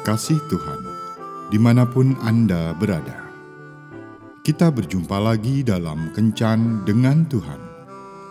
kasih 0.00 0.40
Tuhan, 0.48 0.80
di 1.52 1.60
mana 1.60 1.84
pun 1.84 2.16
Anda 2.24 2.72
berada. 2.72 3.28
Kita 4.40 4.72
berjumpa 4.72 5.20
lagi 5.20 5.60
dalam 5.60 6.08
Kencan 6.16 6.88
dengan 6.88 7.28
Tuhan, 7.28 7.60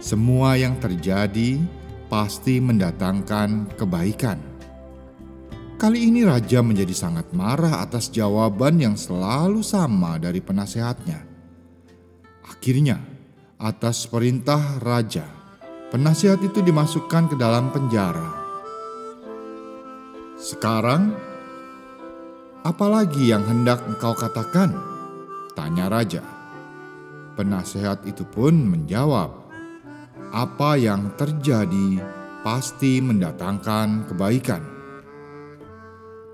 "Semua 0.00 0.56
yang 0.56 0.80
terjadi 0.80 1.60
pasti 2.08 2.64
mendatangkan 2.64 3.76
kebaikan." 3.76 4.40
Kali 5.76 6.08
ini 6.08 6.24
raja 6.24 6.64
menjadi 6.64 6.96
sangat 6.96 7.28
marah 7.36 7.84
atas 7.84 8.08
jawaban 8.08 8.80
yang 8.80 8.96
selalu 8.96 9.60
sama 9.60 10.16
dari 10.16 10.40
penasehatnya. 10.40 11.20
Akhirnya, 12.48 12.96
atas 13.60 14.08
perintah 14.08 14.80
raja, 14.80 15.28
penasihat 15.92 16.40
itu 16.40 16.64
dimasukkan 16.64 17.28
ke 17.28 17.36
dalam 17.36 17.68
penjara. 17.68 18.32
Sekarang, 20.40 21.33
apalagi 22.64 23.30
yang 23.30 23.44
hendak 23.44 23.84
engkau 23.86 24.16
katakan? 24.16 24.74
Tanya 25.52 25.86
raja. 25.92 26.24
Penasehat 27.36 28.02
itu 28.08 28.26
pun 28.26 28.56
menjawab, 28.56 29.30
"Apa 30.32 30.74
yang 30.80 31.14
terjadi 31.14 32.02
pasti 32.42 32.98
mendatangkan 32.98 34.10
kebaikan." 34.10 34.64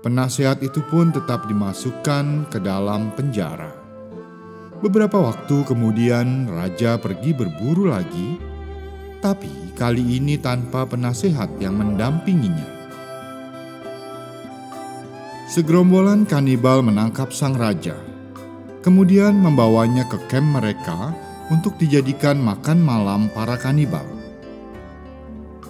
Penasehat 0.01 0.65
itu 0.65 0.81
pun 0.89 1.13
tetap 1.13 1.45
dimasukkan 1.45 2.49
ke 2.49 2.57
dalam 2.57 3.13
penjara. 3.13 3.69
Beberapa 4.81 5.21
waktu 5.21 5.61
kemudian, 5.61 6.49
raja 6.49 6.97
pergi 6.97 7.37
berburu 7.37 7.85
lagi 7.85 8.49
tapi 9.21 9.77
kali 9.77 10.17
ini 10.17 10.41
tanpa 10.41 10.81
penasehat 10.89 11.61
yang 11.61 11.77
mendampinginya. 11.77 12.80
Segerombolan 15.51 16.23
kanibal 16.23 16.79
menangkap 16.79 17.35
sang 17.35 17.59
raja, 17.59 17.99
kemudian 18.79 19.35
membawanya 19.35 20.07
ke 20.07 20.15
kem 20.31 20.47
mereka 20.47 21.11
untuk 21.51 21.75
dijadikan 21.75 22.39
makan 22.39 22.79
malam 22.79 23.27
para 23.35 23.59
kanibal. 23.59 24.07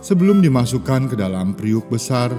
Sebelum 0.05 0.45
dimasukkan 0.45 1.09
ke 1.09 1.17
dalam 1.17 1.57
periuk 1.57 1.89
besar, 1.89 2.29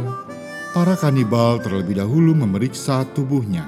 para 0.71 0.95
kanibal 0.95 1.59
terlebih 1.59 1.99
dahulu 1.99 2.31
memeriksa 2.31 3.03
tubuhnya. 3.11 3.67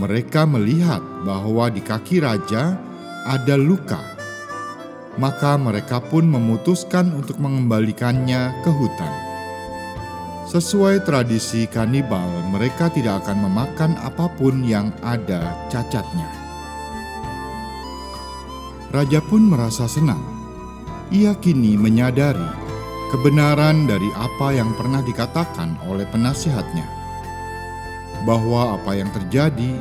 Mereka 0.00 0.48
melihat 0.48 1.04
bahwa 1.28 1.68
di 1.68 1.84
kaki 1.84 2.24
raja 2.24 2.72
ada 3.28 3.60
luka 3.60 4.16
maka 5.16 5.56
mereka 5.56 5.96
pun 6.00 6.28
memutuskan 6.28 7.08
untuk 7.16 7.40
mengembalikannya 7.40 8.60
ke 8.60 8.70
hutan. 8.72 9.25
Sesuai 10.46 11.02
tradisi 11.02 11.66
kanibal, 11.66 12.30
mereka 12.54 12.86
tidak 12.86 13.26
akan 13.26 13.50
memakan 13.50 13.98
apa 13.98 14.30
pun 14.38 14.62
yang 14.62 14.94
ada 15.02 15.66
cacatnya. 15.66 16.30
Raja 18.94 19.18
pun 19.26 19.42
merasa 19.50 19.90
senang. 19.90 20.22
Ia 21.10 21.34
kini 21.42 21.74
menyadari 21.74 22.46
kebenaran 23.10 23.90
dari 23.90 24.06
apa 24.14 24.54
yang 24.54 24.70
pernah 24.78 25.02
dikatakan 25.02 25.82
oleh 25.90 26.06
penasihatnya, 26.14 26.86
bahwa 28.22 28.78
apa 28.78 29.02
yang 29.02 29.10
terjadi 29.10 29.74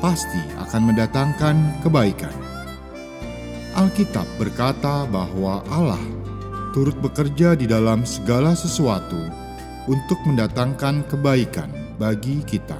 pasti 0.00 0.40
akan 0.56 0.88
mendatangkan 0.88 1.84
kebaikan. 1.84 2.32
Alkitab 3.76 4.24
berkata 4.40 5.04
bahwa 5.04 5.60
Allah 5.68 6.00
turut 6.72 6.96
bekerja 6.96 7.52
di 7.52 7.68
dalam 7.68 8.08
segala 8.08 8.56
sesuatu 8.56 9.47
untuk 9.88 10.20
mendatangkan 10.28 11.08
kebaikan 11.08 11.72
bagi 11.96 12.44
kita. 12.44 12.76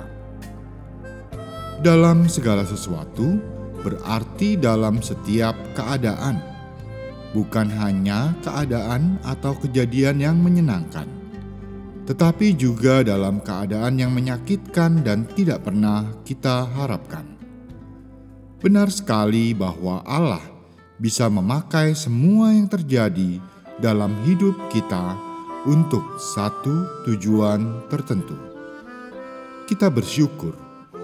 Dalam 1.81 2.29
segala 2.29 2.69
sesuatu 2.69 3.41
berarti 3.81 4.61
dalam 4.61 5.01
setiap 5.01 5.57
keadaan, 5.73 6.37
bukan 7.33 7.73
hanya 7.81 8.37
keadaan 8.45 9.17
atau 9.25 9.57
kejadian 9.57 10.21
yang 10.21 10.37
menyenangkan, 10.37 11.09
tetapi 12.05 12.53
juga 12.53 13.01
dalam 13.01 13.41
keadaan 13.41 13.97
yang 13.97 14.13
menyakitkan 14.13 15.01
dan 15.01 15.25
tidak 15.33 15.65
pernah 15.65 16.05
kita 16.29 16.69
harapkan. 16.77 17.25
Benar 18.59 18.91
sekali 18.91 19.55
bahwa 19.55 20.03
Allah 20.03 20.43
bisa 20.99 21.31
memakai 21.31 21.95
semua 21.95 22.51
yang 22.51 22.67
terjadi 22.67 23.39
dalam 23.79 24.11
hidup 24.27 24.59
kita 24.67 25.28
untuk 25.69 26.17
satu 26.17 27.05
tujuan 27.05 27.85
tertentu. 27.93 28.35
Kita 29.69 29.93
bersyukur 29.93 30.57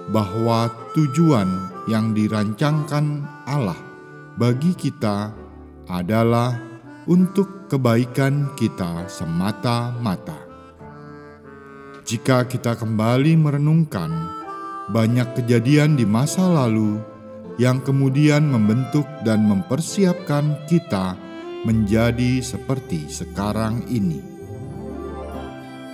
bahwa 0.09 0.73
tujuan 0.97 1.69
yang 1.85 2.17
dirancangkan 2.17 3.21
Allah 3.45 3.77
bagi 4.41 4.73
kita 4.73 5.37
adalah 5.85 6.57
untuk 7.05 7.69
kebaikan 7.69 8.57
kita 8.57 9.05
semata-mata. 9.05 10.41
Jika 12.05 12.49
kita 12.49 12.77
kembali 12.81 13.37
merenungkan 13.37 14.13
banyak 14.89 15.41
kejadian 15.41 15.97
di 15.97 16.09
masa 16.09 16.45
lalu 16.49 17.01
yang 17.61 17.85
kemudian 17.85 18.49
membentuk 18.49 19.05
dan 19.25 19.45
mempersiapkan 19.45 20.69
kita 20.69 21.17
menjadi 21.65 22.45
seperti 22.45 23.09
sekarang 23.09 23.85
ini. 23.89 24.34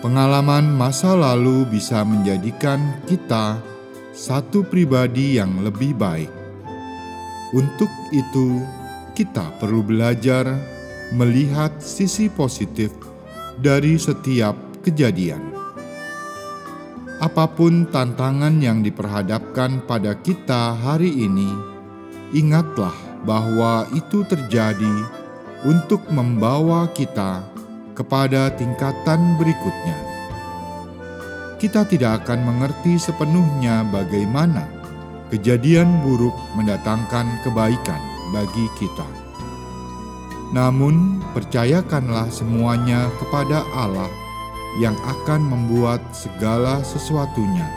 Pengalaman 0.01 0.73
masa 0.73 1.13
lalu 1.13 1.69
bisa 1.69 2.01
menjadikan 2.09 2.81
kita 3.05 3.61
satu 4.17 4.65
pribadi 4.65 5.37
yang 5.37 5.61
lebih 5.61 5.93
baik. 5.93 6.33
Untuk 7.53 7.91
itu, 8.11 8.65
kita 9.13 9.53
perlu 9.61 9.85
belajar 9.85 10.57
melihat 11.13 11.77
sisi 11.85 12.33
positif 12.33 12.97
dari 13.61 14.01
setiap 14.01 14.57
kejadian 14.81 15.51
apa 17.21 17.45
pun 17.53 17.85
tantangan 17.85 18.65
yang 18.65 18.81
diperhadapkan 18.81 19.85
pada 19.85 20.17
kita 20.17 20.73
hari 20.73 21.29
ini, 21.29 21.53
ingatlah 22.33 22.97
bahwa 23.29 23.85
itu 23.93 24.25
terjadi 24.25 24.97
untuk 25.69 26.01
membawa 26.09 26.89
kita 26.89 27.45
kepada 28.01 28.49
tingkatan 28.57 29.37
berikutnya. 29.37 30.09
kita 31.61 31.85
tidak 31.85 32.25
akan 32.25 32.41
mengerti 32.49 32.97
sepenuhnya 32.97 33.85
bagaimana 33.93 34.65
kejadian 35.29 36.01
buruk 36.01 36.33
mendatangkan 36.57 37.29
kebaikan 37.45 38.01
bagi 38.33 38.65
kita. 38.81 39.05
Namun, 40.51 41.21
percayakanlah 41.37 42.27
semuanya 42.33 43.07
kepada 43.23 43.63
Allah 43.77 44.09
yang 44.81 44.97
akan 45.05 45.47
membuat 45.47 46.01
segala 46.11 46.83
sesuatunya 46.83 47.69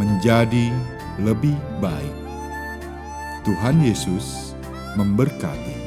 menjadi 0.00 0.72
lebih 1.20 1.54
baik. 1.78 2.16
Tuhan 3.46 3.84
Yesus 3.84 4.56
memberkati. 4.96 5.78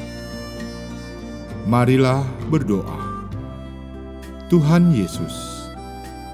Marilah 1.68 2.24
berdoa. 2.48 3.13
Tuhan 4.52 4.92
Yesus, 4.92 5.64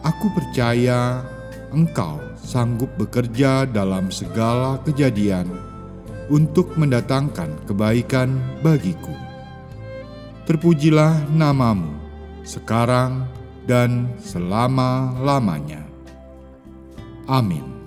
aku 0.02 0.34
percaya 0.34 1.22
Engkau 1.70 2.18
sanggup 2.34 2.90
bekerja 2.98 3.62
dalam 3.70 4.10
segala 4.10 4.82
kejadian 4.82 5.46
untuk 6.26 6.74
mendatangkan 6.74 7.54
kebaikan 7.70 8.34
bagiku. 8.66 9.14
Terpujilah 10.50 11.30
namamu 11.30 11.94
sekarang 12.42 13.30
dan 13.70 14.10
selama-lamanya. 14.18 15.86
Amin. 17.30 17.79